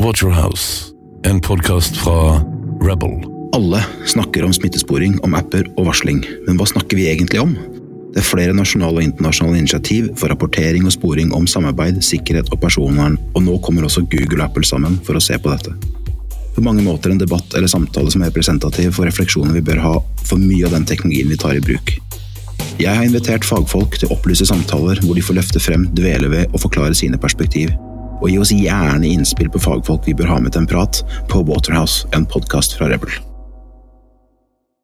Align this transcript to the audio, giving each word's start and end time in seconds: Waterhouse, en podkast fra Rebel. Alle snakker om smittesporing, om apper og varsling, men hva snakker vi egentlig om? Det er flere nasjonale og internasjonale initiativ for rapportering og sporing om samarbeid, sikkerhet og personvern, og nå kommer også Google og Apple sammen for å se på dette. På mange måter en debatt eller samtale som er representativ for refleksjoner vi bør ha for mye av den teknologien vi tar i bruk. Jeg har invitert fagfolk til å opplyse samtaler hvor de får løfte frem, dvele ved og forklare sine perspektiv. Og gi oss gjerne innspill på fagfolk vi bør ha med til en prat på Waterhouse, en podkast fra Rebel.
Waterhouse, 0.00 0.94
en 1.22 1.40
podkast 1.40 1.96
fra 1.96 2.40
Rebel. 2.80 3.24
Alle 3.52 3.82
snakker 4.06 4.44
om 4.44 4.52
smittesporing, 4.52 5.18
om 5.20 5.34
apper 5.36 5.66
og 5.74 5.90
varsling, 5.90 6.22
men 6.46 6.56
hva 6.56 6.64
snakker 6.70 6.96
vi 6.96 7.04
egentlig 7.10 7.42
om? 7.42 7.52
Det 8.14 8.22
er 8.22 8.24
flere 8.24 8.54
nasjonale 8.56 9.02
og 9.02 9.04
internasjonale 9.04 9.60
initiativ 9.60 10.08
for 10.16 10.32
rapportering 10.32 10.86
og 10.88 10.94
sporing 10.94 11.34
om 11.36 11.44
samarbeid, 11.44 12.00
sikkerhet 12.06 12.48
og 12.48 12.62
personvern, 12.62 13.18
og 13.34 13.44
nå 13.44 13.58
kommer 13.66 13.84
også 13.84 14.06
Google 14.08 14.40
og 14.40 14.46
Apple 14.46 14.64
sammen 14.64 14.96
for 15.04 15.20
å 15.20 15.22
se 15.24 15.36
på 15.36 15.52
dette. 15.52 15.76
På 16.56 16.64
mange 16.64 16.86
måter 16.86 17.12
en 17.12 17.20
debatt 17.20 17.52
eller 17.52 17.68
samtale 17.68 18.08
som 18.14 18.24
er 18.24 18.32
representativ 18.32 18.96
for 18.96 19.04
refleksjoner 19.04 19.52
vi 19.58 19.66
bør 19.68 19.84
ha 19.84 19.94
for 20.24 20.40
mye 20.40 20.64
av 20.64 20.78
den 20.78 20.88
teknologien 20.88 21.28
vi 21.28 21.40
tar 21.44 21.60
i 21.60 21.64
bruk. 21.68 21.92
Jeg 22.80 22.88
har 22.88 23.04
invitert 23.04 23.44
fagfolk 23.44 24.00
til 24.00 24.08
å 24.08 24.16
opplyse 24.16 24.48
samtaler 24.48 25.04
hvor 25.04 25.20
de 25.20 25.28
får 25.28 25.42
løfte 25.42 25.60
frem, 25.60 25.90
dvele 25.92 26.32
ved 26.32 26.48
og 26.54 26.64
forklare 26.64 26.96
sine 26.96 27.20
perspektiv. 27.20 27.76
Og 28.20 28.28
gi 28.28 28.38
oss 28.42 28.54
gjerne 28.54 29.08
innspill 29.08 29.50
på 29.52 29.62
fagfolk 29.62 30.06
vi 30.08 30.16
bør 30.16 30.34
ha 30.34 30.38
med 30.44 30.54
til 30.54 30.64
en 30.64 30.70
prat 30.70 31.02
på 31.32 31.44
Waterhouse, 31.48 32.06
en 32.16 32.28
podkast 32.28 32.76
fra 32.78 32.92
Rebel. 32.92 33.29